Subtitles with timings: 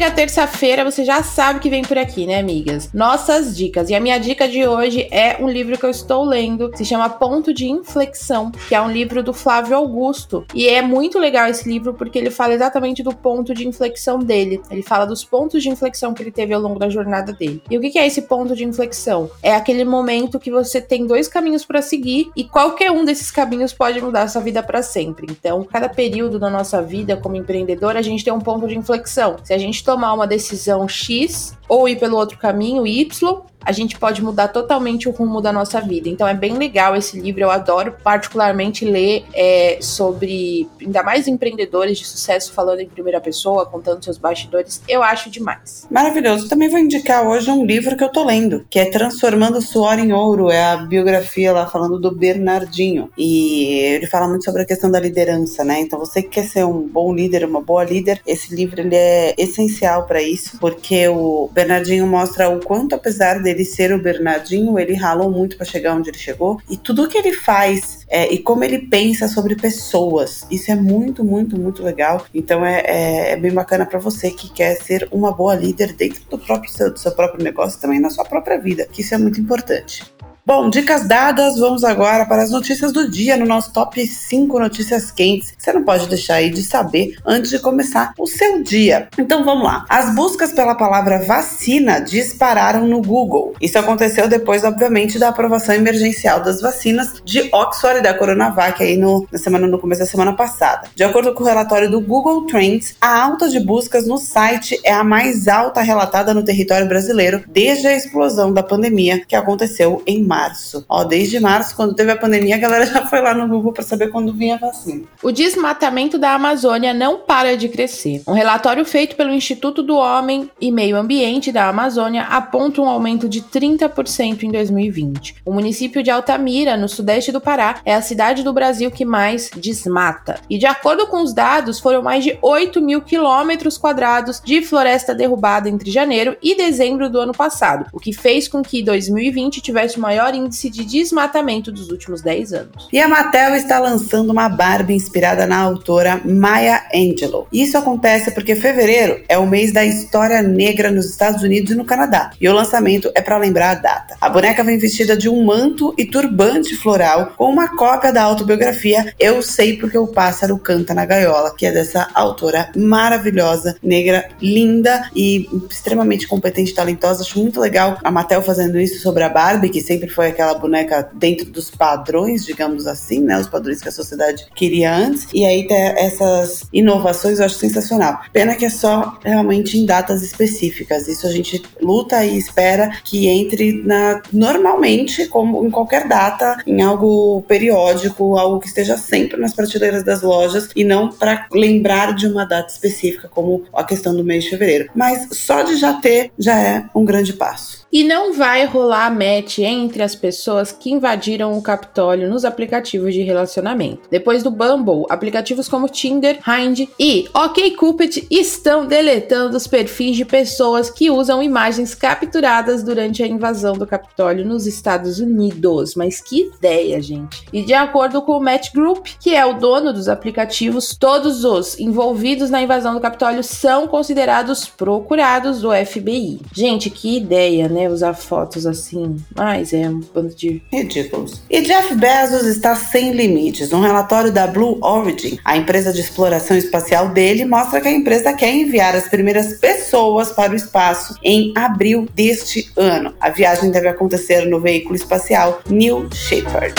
[0.00, 2.90] Chega terça-feira, você já sabe que vem por aqui, né, amigas?
[2.90, 3.90] Nossas dicas.
[3.90, 7.06] E a minha dica de hoje é um livro que eu estou lendo, se chama
[7.10, 10.46] Ponto de Inflexão, que é um livro do Flávio Augusto.
[10.54, 14.62] E é muito legal esse livro porque ele fala exatamente do ponto de inflexão dele.
[14.70, 17.62] Ele fala dos pontos de inflexão que ele teve ao longo da jornada dele.
[17.70, 19.30] E o que é esse ponto de inflexão?
[19.42, 23.74] É aquele momento que você tem dois caminhos para seguir e qualquer um desses caminhos
[23.74, 25.26] pode mudar sua vida para sempre.
[25.28, 29.36] Então, cada período da nossa vida como empreendedor, a gente tem um ponto de inflexão.
[29.44, 33.98] Se a gente tomar uma decisão X ou ir pelo outro caminho Y, a gente
[33.98, 36.08] pode mudar totalmente o rumo da nossa vida.
[36.08, 41.98] Então é bem legal esse livro, eu adoro particularmente ler é, sobre, ainda mais empreendedores
[41.98, 45.86] de sucesso falando em primeira pessoa, contando seus bastidores, eu acho demais.
[45.90, 46.48] Maravilhoso.
[46.48, 50.12] Também vou indicar hoje um livro que eu tô lendo, que é Transformando Suor em
[50.12, 53.10] Ouro, é a biografia lá falando do Bernardinho.
[53.16, 55.80] E ele fala muito sobre a questão da liderança, né?
[55.80, 59.34] Então você que quer ser um bom líder, uma boa líder, esse livro ele é
[59.36, 64.78] essencial para isso, porque o Bernardinho mostra o quanto apesar de dele ser o Bernardinho,
[64.78, 66.60] ele ralou muito para chegar onde ele chegou.
[66.68, 71.24] E tudo que ele faz é, e como ele pensa sobre pessoas, isso é muito,
[71.24, 72.24] muito, muito legal.
[72.32, 76.22] Então é, é, é bem bacana para você que quer ser uma boa líder dentro
[76.28, 79.14] do próprio seu, do seu próprio negócio e também na sua própria vida, que isso
[79.14, 80.02] é muito importante.
[80.50, 85.08] Bom, dicas dadas, vamos agora para as notícias do dia no nosso top 5 notícias
[85.12, 85.54] quentes.
[85.56, 89.06] Você não pode deixar aí de saber antes de começar o seu dia.
[89.16, 89.84] Então vamos lá.
[89.88, 93.54] As buscas pela palavra vacina dispararam no Google.
[93.60, 98.96] Isso aconteceu depois, obviamente, da aprovação emergencial das vacinas de Oxford e da Coronavac aí
[98.96, 100.88] no, na semana, no começo da semana passada.
[100.96, 104.92] De acordo com o relatório do Google Trends, a alta de buscas no site é
[104.92, 110.20] a mais alta relatada no território brasileiro desde a explosão da pandemia que aconteceu em
[110.24, 110.84] março março.
[110.88, 113.84] Ó, desde março, quando teve a pandemia, a galera já foi lá no Google para
[113.84, 115.04] saber quando vinha a vacina.
[115.22, 118.22] O desmatamento da Amazônia não para de crescer.
[118.26, 123.28] Um relatório feito pelo Instituto do Homem e Meio Ambiente da Amazônia aponta um aumento
[123.28, 125.36] de 30% em 2020.
[125.44, 129.50] O município de Altamira, no sudeste do Pará, é a cidade do Brasil que mais
[129.54, 130.40] desmata.
[130.48, 135.14] E de acordo com os dados, foram mais de 8 mil quilômetros quadrados de floresta
[135.14, 139.98] derrubada entre janeiro e dezembro do ano passado, o que fez com que 2020 tivesse
[139.98, 142.88] o maior maior índice de desmatamento dos últimos 10 anos.
[142.92, 147.48] E a Mattel está lançando uma Barbie inspirada na autora Maya Angelou.
[147.52, 151.84] Isso acontece porque fevereiro é o mês da história negra nos Estados Unidos e no
[151.84, 154.16] Canadá, e o lançamento é para lembrar a data.
[154.20, 159.12] A boneca vem vestida de um manto e turbante floral com uma cópia da autobiografia
[159.18, 165.10] Eu Sei Porque o Pássaro Canta na Gaiola, que é dessa autora maravilhosa, negra, linda
[165.14, 167.22] e extremamente competente e talentosa.
[167.22, 171.08] Acho muito legal a Mattel fazendo isso sobre a Barbie, que sempre foi aquela boneca
[171.14, 173.38] dentro dos padrões, digamos assim, né?
[173.38, 175.26] Os padrões que a sociedade queria antes.
[175.32, 178.20] E aí ter essas inovações eu acho sensacional.
[178.32, 181.08] Pena que é só realmente em datas específicas.
[181.08, 186.82] Isso a gente luta e espera que entre na normalmente, como em qualquer data, em
[186.82, 192.26] algo periódico, algo que esteja sempre nas prateleiras das lojas e não para lembrar de
[192.26, 194.90] uma data específica, como a questão do mês de fevereiro.
[194.94, 197.79] Mas só de já ter já é um grande passo.
[197.92, 203.22] E não vai rolar match entre as pessoas que invadiram o Capitólio nos aplicativos de
[203.22, 204.08] relacionamento.
[204.08, 210.88] Depois do Bumble, aplicativos como Tinder, Hind e OkCupid estão deletando os perfis de pessoas
[210.88, 215.96] que usam imagens capturadas durante a invasão do Capitólio nos Estados Unidos.
[215.96, 217.44] Mas que ideia, gente!
[217.52, 221.76] E de acordo com o Match Group, que é o dono dos aplicativos, todos os
[221.80, 226.40] envolvidos na invasão do Capitólio são considerados procurados do FBI.
[226.52, 227.79] Gente, que ideia, né?
[227.80, 227.88] Né?
[227.88, 229.16] Usar fotos assim.
[229.34, 230.62] Mas é um bando de.
[230.72, 231.42] Ridículos.
[231.48, 233.72] E Jeff Bezos está sem limites.
[233.72, 238.32] Um relatório da Blue Origin, a empresa de exploração espacial dele, mostra que a empresa
[238.32, 243.14] quer enviar as primeiras pessoas para o espaço em abril deste ano.
[243.20, 246.74] A viagem deve acontecer no veículo espacial New Shepard.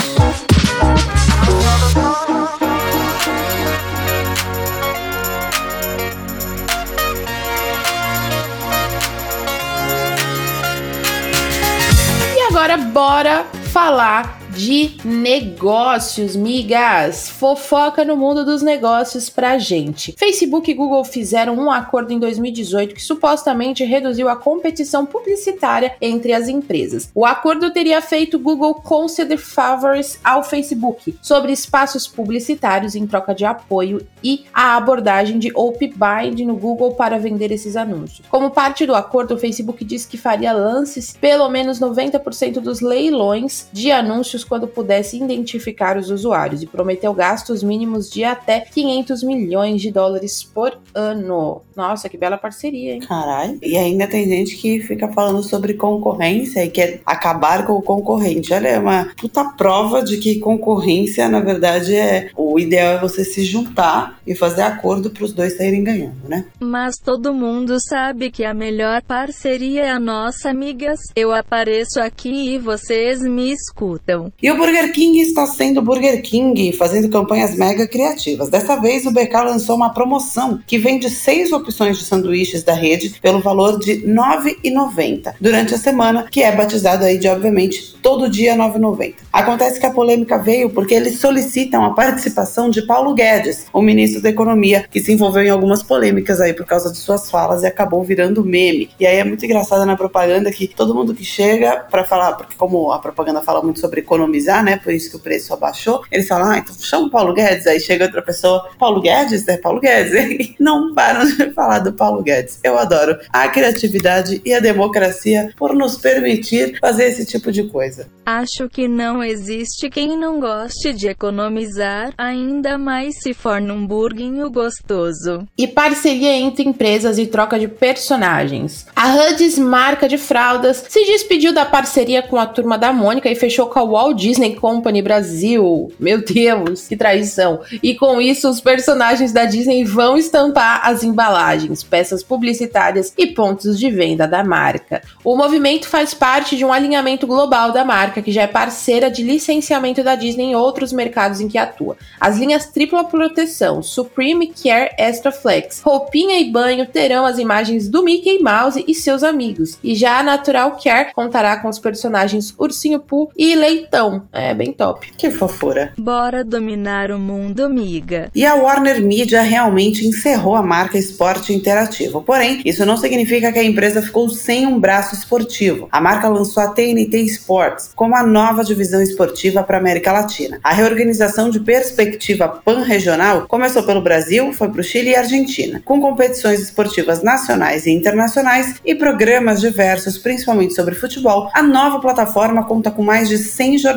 [13.01, 17.30] Bora falar de negócios, migas.
[17.30, 20.13] Fofoca no mundo dos negócios pra gente.
[20.18, 26.33] Facebook e Google fizeram um acordo em 2018 que supostamente reduziu a competição publicitária entre
[26.33, 27.09] as empresas.
[27.15, 33.45] O acordo teria feito Google conceder favors ao Facebook sobre espaços publicitários em troca de
[33.45, 38.27] apoio e a abordagem de Open Bind no Google para vender esses anúncios.
[38.30, 43.68] Como parte do acordo, o Facebook disse que faria lances pelo menos 90% dos leilões
[43.71, 49.81] de anúncios quando pudesse identificar os usuários e prometeu gastos mínimos de até 500 milhões
[49.81, 51.61] de dólares por ano.
[51.75, 52.99] Nossa, que bela parceria, hein?
[52.99, 53.59] Caralho.
[53.61, 58.53] E ainda tem gente que fica falando sobre concorrência e quer acabar com o concorrente.
[58.53, 63.23] Olha, é uma puta prova de que concorrência, na verdade, é o ideal é você
[63.23, 66.45] se juntar e fazer acordo para os dois saírem ganhando, né?
[66.59, 70.99] Mas todo mundo sabe que a melhor parceria é a nossa, amigas.
[71.15, 74.30] Eu apareço aqui e vocês me escutam.
[74.41, 78.49] E o Burger King está sendo Burger King, fazendo campanhas mega criativas.
[78.49, 83.15] Dessa vez, o BK lançou uma promoção que vende seis opções de sanduíches da rede
[83.21, 88.29] pelo valor de R$ 9,90 durante a semana, que é batizado aí de, obviamente, todo
[88.29, 89.15] dia R$ 9,90.
[89.31, 94.21] Acontece que a polêmica veio porque eles solicitam a participação de Paulo Guedes, o ministro
[94.21, 97.67] da Economia, que se envolveu em algumas polêmicas aí por causa de suas falas e
[97.67, 98.89] acabou virando meme.
[98.99, 102.55] E aí é muito engraçado na propaganda que todo mundo que chega para falar, porque
[102.57, 106.27] como a propaganda fala muito sobre economizar, né, por isso que o preço abaixou, eles
[106.27, 109.47] falam, ah, então chama o Paulo Guedes, aí chega outra pessoa, Paulo Guedes?
[109.47, 110.12] É Paulo Guedes.
[110.41, 112.59] E não param de falar do Paulo Guedes.
[112.63, 118.07] Eu adoro a criatividade e a democracia por nos permitir fazer esse tipo de coisa.
[118.25, 124.50] Acho que não existe quem não goste de economizar, ainda mais se for num burguinho
[124.50, 125.45] gostoso.
[125.57, 128.85] E parceria entre empresas e troca de personagens.
[128.95, 133.35] A Hudds, marca de fraldas, se despediu da parceria com a turma da Mônica e
[133.35, 135.91] fechou com a Walt Disney Company Brasil.
[135.99, 137.61] Meu Deus, que traição!
[137.81, 143.79] E com isso, os personagens da Disney vão estampar as embalagens, peças publicitárias e pontos
[143.79, 145.01] de venda da marca.
[145.23, 149.23] O movimento faz parte de um alinhamento global da marca, que já é parceira de
[149.23, 151.97] licenciamento da Disney em outros mercados em que atua.
[152.19, 158.03] As linhas tripla proteção, Supreme Care Extra Flex, roupinha e banho terão as imagens do
[158.03, 159.77] Mickey Mouse e seus amigos.
[159.83, 164.00] E já a Natural Care contará com os personagens Ursinho Pooh e Leitão.
[164.31, 165.12] É bem top.
[165.18, 165.94] Que fofura.
[165.98, 168.30] Bora dominar o mundo, amiga.
[168.33, 172.21] E a Warner Media realmente encerrou a marca Esporte Interativo.
[172.21, 175.88] Porém, isso não significa que a empresa ficou sem um braço esportivo.
[175.92, 180.59] A marca lançou a TNT Sports como a nova divisão esportiva para a América Latina.
[180.63, 186.01] A reorganização de perspectiva pan-regional começou pelo Brasil, foi para o Chile e Argentina, com
[186.01, 191.50] competições esportivas nacionais e internacionais e programas diversos, principalmente sobre futebol.
[191.53, 193.90] A nova plataforma conta com mais de 100 jornalistas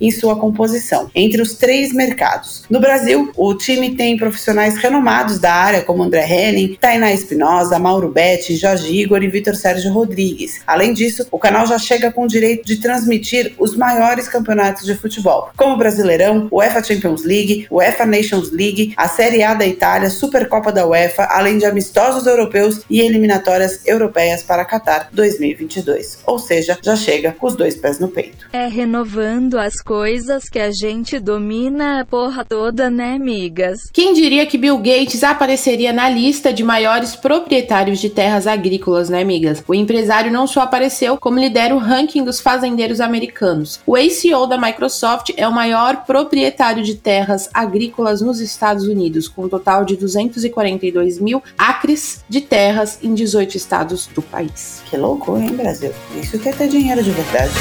[0.00, 2.64] em sua composição, entre os três mercados.
[2.68, 8.08] No Brasil, o time tem profissionais renomados da área, como André Henning, Tainá Espinosa, Mauro
[8.08, 10.60] Betti, Jorge Igor e Vitor Sérgio Rodrigues.
[10.66, 14.94] Além disso, o canal já chega com o direito de transmitir os maiores campeonatos de
[14.94, 19.54] futebol, como o Brasileirão, o UEFA Champions League, o UEFA Nations League, a Série A
[19.54, 26.18] da Itália, Supercopa da UEFA, além de amistosos europeus e eliminatórias europeias para Qatar 2022.
[26.26, 28.48] Ou seja, já chega com os dois pés no peito.
[28.52, 29.21] É renovando
[29.58, 33.90] as coisas que a gente domina a porra toda, né, amigas?
[33.92, 39.22] Quem diria que Bill Gates apareceria na lista de maiores proprietários de terras agrícolas, né,
[39.22, 39.62] amigas?
[39.66, 43.80] O empresário não só apareceu, como lidera o ranking dos fazendeiros americanos.
[43.86, 49.44] O ACO da Microsoft é o maior proprietário de terras agrícolas nos Estados Unidos, com
[49.44, 54.82] um total de 242 mil acres de terras em 18 estados do país.
[54.90, 55.92] Que loucura, hein, Brasil?
[56.20, 57.52] Isso que é ter dinheiro de verdade.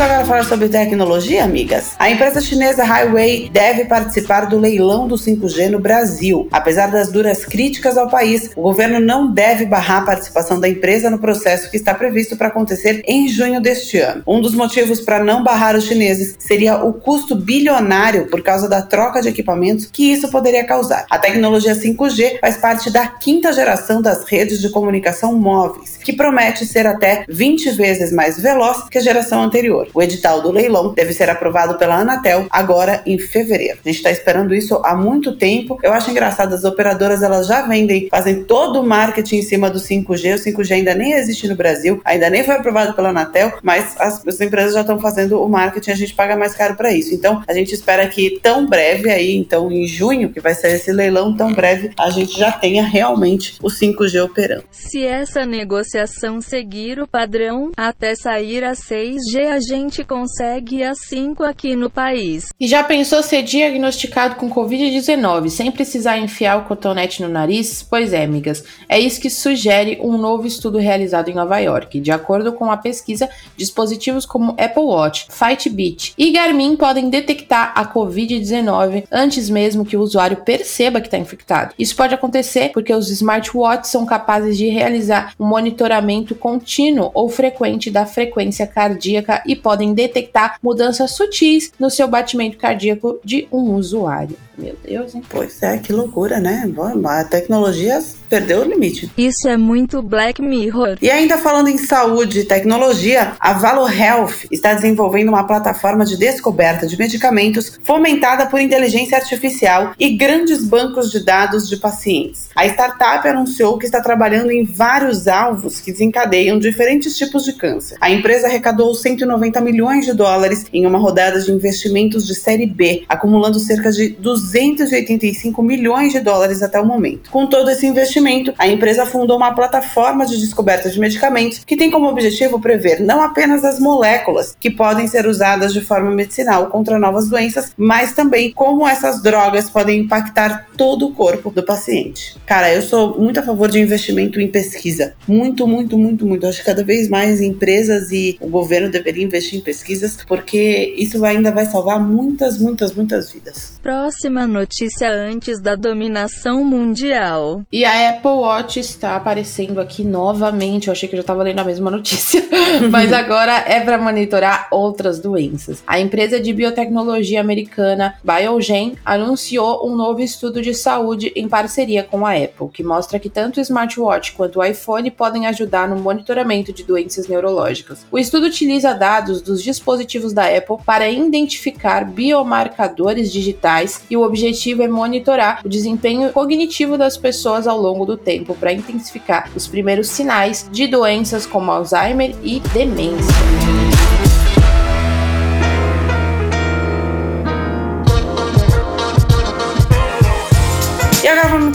[0.00, 1.92] Vamos agora falar sobre tecnologia, amigas?
[1.98, 6.48] A empresa chinesa Highway deve participar do leilão do 5G no Brasil.
[6.50, 11.10] Apesar das duras críticas ao país, o governo não deve barrar a participação da empresa
[11.10, 14.22] no processo que está previsto para acontecer em junho deste ano.
[14.26, 18.80] Um dos motivos para não barrar os chineses seria o custo bilionário por causa da
[18.80, 21.04] troca de equipamentos que isso poderia causar.
[21.10, 26.64] A tecnologia 5G faz parte da quinta geração das redes de comunicação móveis, que promete
[26.64, 29.89] ser até 20 vezes mais veloz que a geração anterior anterior.
[29.94, 33.78] O edital do leilão deve ser aprovado pela Anatel agora em fevereiro.
[33.84, 35.78] A gente está esperando isso há muito tempo.
[35.82, 39.78] Eu acho engraçado, as operadoras elas já vendem, fazem todo o marketing em cima do
[39.78, 40.34] 5G.
[40.34, 44.26] O 5G ainda nem existe no Brasil, ainda nem foi aprovado pela Anatel, mas as,
[44.26, 47.14] as empresas já estão fazendo o marketing, a gente paga mais caro para isso.
[47.14, 50.92] Então, a gente espera que tão breve aí, então em junho, que vai ser esse
[50.92, 54.64] leilão tão breve, a gente já tenha realmente o 5G operando.
[54.70, 61.42] Se essa negociação seguir o padrão, até sair a 6G a gente consegue a 5
[61.44, 62.48] aqui no país.
[62.58, 67.86] E já pensou ser diagnosticado com Covid-19 sem precisar enfiar o cotonete no nariz?
[67.88, 68.64] Pois é, amigas.
[68.88, 72.00] É isso que sugere um novo estudo realizado em Nova York.
[72.00, 77.86] De acordo com a pesquisa, dispositivos como Apple Watch, Fitbit e Garmin podem detectar a
[77.86, 81.74] Covid-19 antes mesmo que o usuário perceba que está infectado.
[81.78, 87.90] Isso pode acontecer porque os smartwatches são capazes de realizar um monitoramento contínuo ou frequente
[87.90, 94.36] da frequência cardíaca e podem detectar mudanças sutis no seu batimento cardíaco de um usuário.
[94.60, 95.22] Meu Deus, hein?
[95.28, 96.70] Pois é, que loucura, né?
[97.06, 99.10] A tecnologia perdeu o limite.
[99.16, 100.98] Isso é muito Black Mirror.
[101.00, 106.16] E ainda falando em saúde e tecnologia, a Valo Health está desenvolvendo uma plataforma de
[106.16, 112.50] descoberta de medicamentos fomentada por inteligência artificial e grandes bancos de dados de pacientes.
[112.54, 117.96] A startup anunciou que está trabalhando em vários alvos que desencadeiam diferentes tipos de câncer.
[118.00, 123.04] A empresa arrecadou 190 milhões de dólares em uma rodada de investimentos de série B,
[123.08, 124.10] acumulando cerca de
[124.50, 127.30] 285 milhões de dólares até o momento.
[127.30, 131.90] Com todo esse investimento, a empresa fundou uma plataforma de descoberta de medicamentos que tem
[131.90, 136.98] como objetivo prever não apenas as moléculas que podem ser usadas de forma medicinal contra
[136.98, 142.36] novas doenças, mas também como essas drogas podem impactar todo o corpo do paciente.
[142.46, 145.14] Cara, eu sou muito a favor de investimento em pesquisa.
[145.26, 146.46] Muito, muito, muito, muito.
[146.46, 151.24] Acho que cada vez mais empresas e o governo deveriam investir em pesquisas, porque isso
[151.24, 153.78] ainda vai salvar muitas, muitas, muitas vidas.
[153.82, 157.62] Próxima notícia antes da dominação mundial.
[157.72, 160.88] E a Apple Watch está aparecendo aqui novamente.
[160.88, 162.42] Eu achei que eu já estava lendo a mesma notícia,
[162.90, 165.82] mas agora é para monitorar outras doenças.
[165.86, 172.26] A empresa de biotecnologia americana Biogen anunciou um novo estudo de saúde em parceria com
[172.26, 176.72] a Apple, que mostra que tanto o smartwatch quanto o iPhone podem ajudar no monitoramento
[176.72, 178.06] de doenças neurológicas.
[178.10, 184.82] O estudo utiliza dados dos dispositivos da Apple para identificar biomarcadores digitais e o objetivo
[184.82, 190.08] é monitorar o desempenho cognitivo das pessoas ao longo do tempo para intensificar os primeiros
[190.08, 193.99] sinais de doenças como Alzheimer e demência.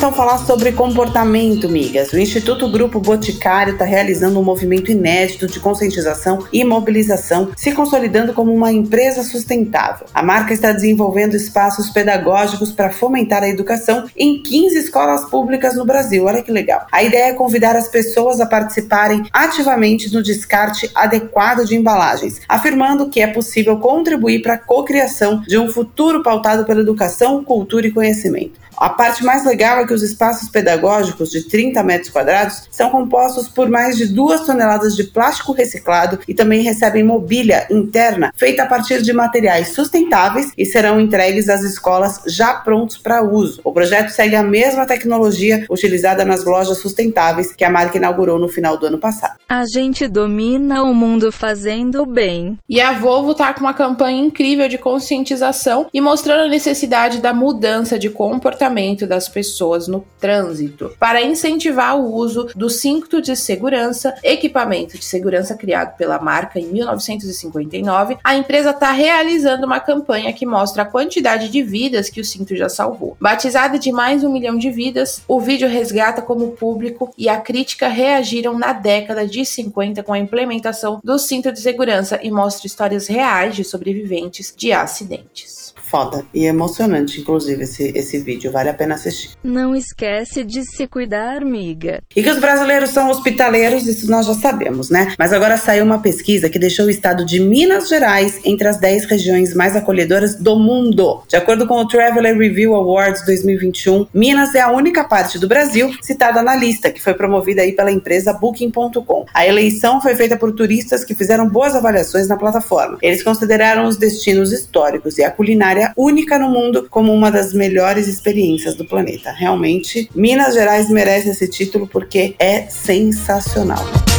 [0.05, 2.13] Vamos então falar sobre comportamento, migas.
[2.13, 8.31] O Instituto Grupo Boticário está realizando um movimento inédito de conscientização e mobilização, se consolidando
[8.31, 10.05] como uma empresa sustentável.
[10.13, 15.85] A marca está desenvolvendo espaços pedagógicos para fomentar a educação em 15 escolas públicas no
[15.85, 16.25] Brasil.
[16.25, 16.85] Olha que legal.
[16.91, 23.09] A ideia é convidar as pessoas a participarem ativamente no descarte adequado de embalagens, afirmando
[23.09, 27.91] que é possível contribuir para a cocriação de um futuro pautado pela educação, cultura e
[27.91, 28.64] conhecimento.
[28.77, 33.47] A parte mais legal é que os espaços pedagógicos de 30 metros quadrados são compostos
[33.47, 38.65] por mais de duas toneladas de plástico reciclado e também recebem mobília interna feita a
[38.65, 43.61] partir de materiais sustentáveis e serão entregues às escolas já prontos para uso.
[43.63, 48.49] O projeto segue a mesma tecnologia utilizada nas lojas sustentáveis que a marca inaugurou no
[48.49, 49.35] final do ano passado.
[49.47, 52.57] A gente domina o mundo fazendo bem.
[52.67, 57.33] E a Volvo está com uma campanha incrível de conscientização e mostrando a necessidade da
[57.33, 63.35] mudança de comportamento comportamento das pessoas no trânsito, para incentivar o uso do cinto de
[63.35, 68.17] segurança, equipamento de segurança criado pela marca em 1959.
[68.23, 72.55] A empresa está realizando uma campanha que mostra a quantidade de vidas que o cinto
[72.55, 73.15] já salvou.
[73.19, 77.37] Batizada de mais um milhão de vidas, o vídeo resgata como o público e a
[77.37, 82.65] crítica reagiram na década de 50 com a implementação do cinto de segurança e mostra
[82.65, 85.64] histórias reais de sobreviventes de acidentes
[85.95, 88.51] foda e emocionante, inclusive, esse, esse vídeo.
[88.51, 89.29] Vale a pena assistir.
[89.41, 92.01] Não esquece de se cuidar, amiga.
[92.13, 95.13] E que os brasileiros são hospitaleiros, isso nós já sabemos, né?
[95.17, 99.05] Mas agora saiu uma pesquisa que deixou o estado de Minas Gerais entre as 10
[99.05, 101.23] regiões mais acolhedoras do mundo.
[101.29, 105.95] De acordo com o Traveler Review Awards 2021, Minas é a única parte do Brasil
[106.01, 109.25] citada na lista, que foi promovida aí pela empresa Booking.com.
[109.33, 112.97] A eleição foi feita por turistas que fizeram boas avaliações na plataforma.
[113.01, 118.07] Eles consideraram os destinos históricos e a culinária única no mundo como uma das melhores
[118.07, 119.31] experiências do planeta.
[119.31, 124.14] Realmente, Minas Gerais merece esse título porque é sensacional.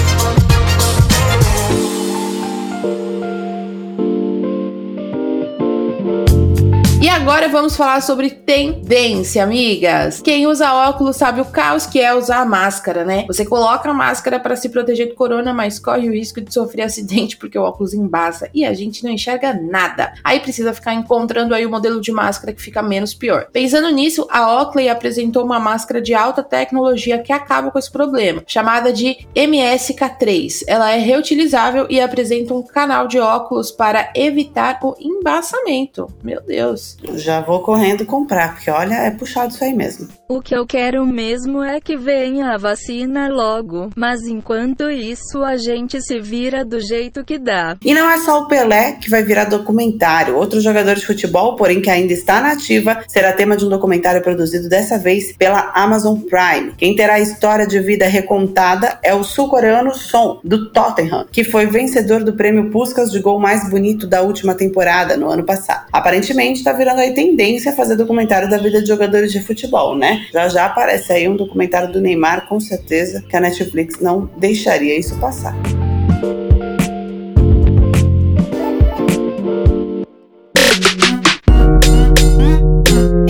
[7.37, 10.23] Agora vamos falar sobre tendência, amigas.
[10.23, 13.26] Quem usa óculos sabe o caos que é usar máscara, né?
[13.26, 16.85] Você coloca a máscara para se proteger do corona, mas corre o risco de sofrer
[16.85, 20.14] acidente porque o óculos embaça e a gente não enxerga nada.
[20.25, 23.49] Aí precisa ficar encontrando aí o modelo de máscara que fica menos pior.
[23.52, 28.43] Pensando nisso, a Oakley apresentou uma máscara de alta tecnologia que acaba com esse problema,
[28.47, 30.62] chamada de MSK3.
[30.66, 36.09] Ela é reutilizável e apresenta um canal de óculos para evitar o embaçamento.
[36.25, 36.97] Meu Deus.
[37.26, 40.06] Já vou correndo comprar, porque olha, é puxado isso aí mesmo.
[40.28, 45.56] O que eu quero mesmo é que venha a vacina logo, mas enquanto isso a
[45.56, 47.76] gente se vira do jeito que dá.
[47.85, 50.37] E não é só o Pelé que vai virar documentário.
[50.37, 54.23] Outro jogador de futebol, porém que ainda está na ativa, será tema de um documentário
[54.23, 56.75] produzido dessa vez pela Amazon Prime.
[56.78, 61.66] Quem terá a história de vida recontada é o sul-coreano Son, do Tottenham, que foi
[61.66, 65.87] vencedor do prêmio Puskas de gol mais bonito da última temporada, no ano passado.
[65.92, 70.27] Aparentemente está virando aí tendência a fazer documentário da vida de jogadores de futebol, né?
[70.31, 74.99] Já já aparece aí um documentário do Neymar, com certeza que a Netflix não deixaria
[74.99, 75.57] isso passar.